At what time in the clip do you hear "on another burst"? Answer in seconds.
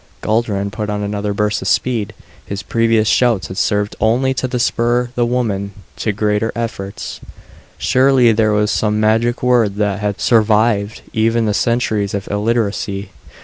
0.89-1.61